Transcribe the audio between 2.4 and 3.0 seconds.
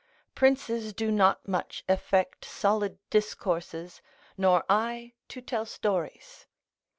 solid